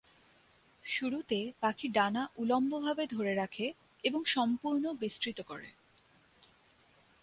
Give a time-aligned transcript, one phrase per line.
[0.85, 3.67] শুরুতে পাখি ডানা উল্লম্বভাবে ধরে রাখে
[4.03, 5.69] এবং সম্পূর্ণ বিস্তৃত করে।